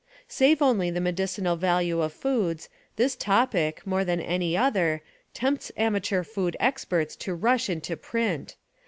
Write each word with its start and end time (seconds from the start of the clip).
Save 0.27 0.63
only 0.63 0.89
the 0.89 0.99
medicinal 0.99 1.55
value 1.55 2.01
of 2.01 2.11
foods, 2.11 2.69
this 2.95 3.15
topic, 3.15 3.85
more 3.85 4.03
than 4.03 4.19
any 4.19 4.57
other, 4.57 5.03
tempts 5.35 5.71
amateur 5.77 6.23
food 6.23 6.57
experts 6.59 7.15
to 7.17 7.35
rush 7.35 7.69
into 7.69 7.95
print. 7.95 8.55